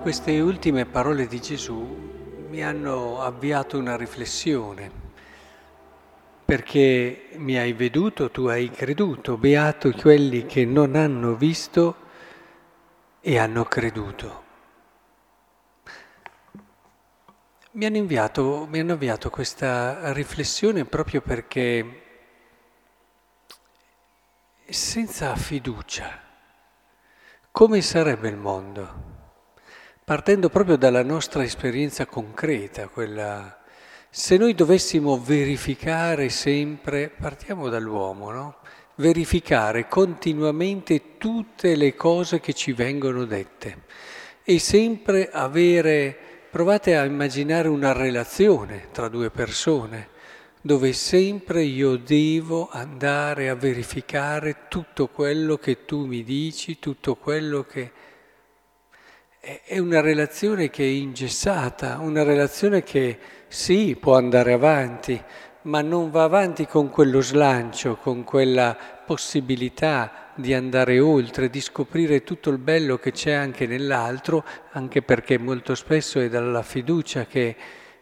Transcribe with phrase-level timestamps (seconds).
[0.00, 4.90] Queste ultime parole di Gesù mi hanno avviato una riflessione,
[6.42, 11.96] perché mi hai veduto, tu hai creduto, beato quelli che non hanno visto
[13.20, 14.44] e hanno creduto.
[17.72, 22.02] Mi hanno, inviato, mi hanno avviato questa riflessione proprio perché
[24.64, 26.18] senza fiducia,
[27.50, 29.19] come sarebbe il mondo?
[30.10, 33.60] Partendo proprio dalla nostra esperienza concreta, quella...
[34.10, 38.56] Se noi dovessimo verificare sempre, partiamo dall'uomo, no?
[38.96, 43.82] Verificare continuamente tutte le cose che ci vengono dette
[44.42, 46.16] e sempre avere,
[46.50, 50.08] provate a immaginare una relazione tra due persone,
[50.60, 57.62] dove sempre io devo andare a verificare tutto quello che tu mi dici, tutto quello
[57.62, 57.92] che
[59.40, 65.20] è una relazione che è ingessata, una relazione che sì, può andare avanti,
[65.62, 72.22] ma non va avanti con quello slancio, con quella possibilità di andare oltre, di scoprire
[72.22, 77.56] tutto il bello che c'è anche nell'altro, anche perché molto spesso è dalla fiducia che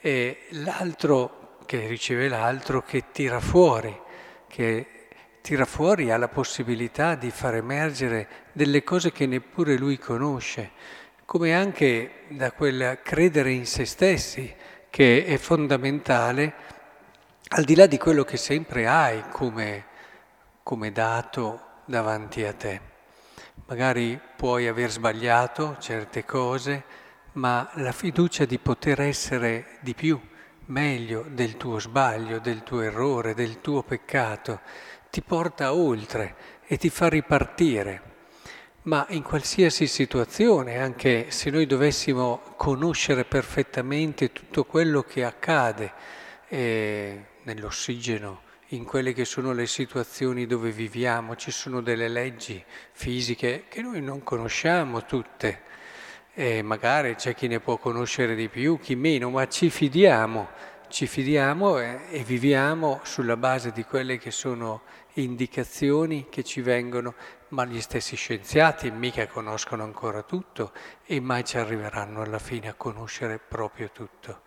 [0.00, 3.96] è l'altro che riceve l'altro che tira fuori,
[4.46, 4.86] che
[5.40, 11.54] tira fuori ha la possibilità di far emergere delle cose che neppure lui conosce come
[11.54, 14.54] anche da quel credere in se stessi
[14.90, 16.54] che è fondamentale,
[17.48, 19.84] al di là di quello che sempre hai come,
[20.62, 22.80] come dato davanti a te.
[23.66, 26.84] Magari puoi aver sbagliato certe cose,
[27.32, 30.20] ma la fiducia di poter essere di più,
[30.66, 34.60] meglio del tuo sbaglio, del tuo errore, del tuo peccato,
[35.10, 38.13] ti porta oltre e ti fa ripartire
[38.84, 45.92] ma in qualsiasi situazione, anche se noi dovessimo conoscere perfettamente tutto quello che accade
[46.48, 52.62] eh, nell'ossigeno, in quelle che sono le situazioni dove viviamo, ci sono delle leggi
[52.92, 55.62] fisiche che noi non conosciamo tutte,
[56.34, 60.48] e magari c'è chi ne può conoscere di più, chi meno, ma ci fidiamo,
[60.94, 64.82] ci fidiamo e, e viviamo sulla base di quelle che sono
[65.14, 67.14] indicazioni che ci vengono
[67.48, 70.70] ma gli stessi scienziati mica conoscono ancora tutto
[71.04, 74.42] e mai ci arriveranno alla fine a conoscere proprio tutto.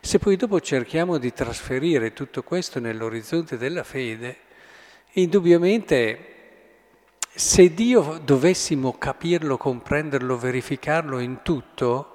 [0.00, 4.38] Se poi dopo cerchiamo di trasferire tutto questo nell'orizzonte della fede,
[5.12, 6.30] indubbiamente
[7.32, 12.11] se Dio dovessimo capirlo, comprenderlo, verificarlo in tutto,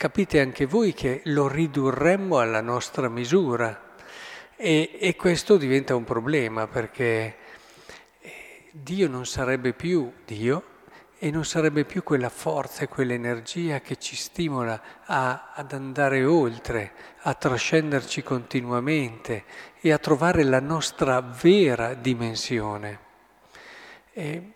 [0.00, 3.88] capite anche voi che lo ridurremmo alla nostra misura.
[4.56, 7.36] E, e questo diventa un problema perché
[8.70, 10.64] Dio non sarebbe più Dio
[11.18, 16.92] e non sarebbe più quella forza e quell'energia che ci stimola a, ad andare oltre,
[17.18, 19.44] a trascenderci continuamente
[19.82, 22.98] e a trovare la nostra vera dimensione.
[24.14, 24.52] E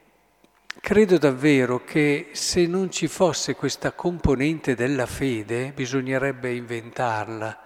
[0.80, 7.58] credo davvero che se non ci fosse questa componente della fede bisognerebbe inventarla,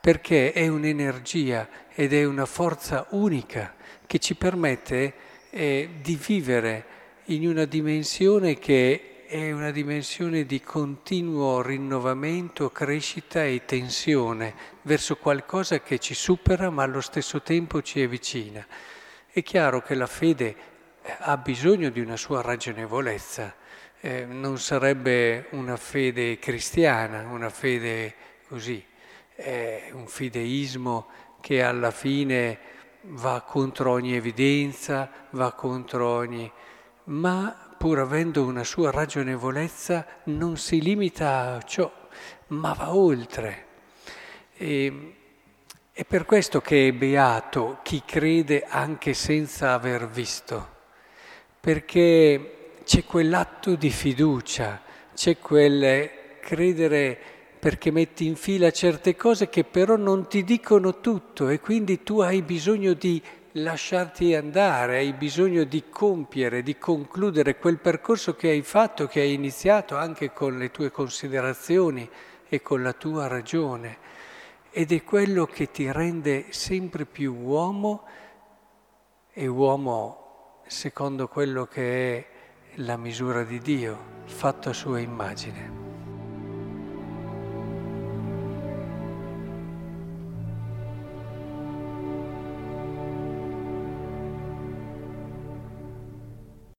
[0.00, 3.74] perché è un'energia ed è una forza unica
[4.06, 5.14] che ci permette
[5.50, 6.84] eh, di vivere
[7.26, 15.80] in una dimensione che è una dimensione di continuo rinnovamento, crescita e tensione verso qualcosa
[15.80, 18.64] che ci supera ma allo stesso tempo ci avvicina.
[19.30, 20.54] È chiaro che la fede
[21.18, 23.54] ha bisogno di una sua ragionevolezza,
[24.00, 28.14] eh, non sarebbe una fede cristiana, una fede
[28.48, 28.84] così,
[29.36, 31.06] eh, un fideismo
[31.40, 32.58] che alla fine
[33.02, 36.50] va contro ogni evidenza, va contro ogni...
[37.04, 41.92] ma pur avendo una sua ragionevolezza non si limita a ciò,
[42.48, 43.66] ma va oltre.
[44.56, 45.14] E,
[45.92, 50.73] è per questo che è beato chi crede anche senza aver visto,
[51.64, 54.82] perché c'è quell'atto di fiducia,
[55.14, 57.18] c'è quel credere
[57.58, 62.20] perché metti in fila certe cose che però non ti dicono tutto e quindi tu
[62.20, 63.22] hai bisogno di
[63.52, 69.32] lasciarti andare, hai bisogno di compiere, di concludere quel percorso che hai fatto, che hai
[69.32, 72.06] iniziato anche con le tue considerazioni
[72.46, 73.96] e con la tua ragione.
[74.70, 78.04] Ed è quello che ti rende sempre più uomo
[79.32, 80.23] e uomo
[80.66, 82.26] secondo quello che è
[82.76, 85.83] la misura di Dio, fatto a sua immagine.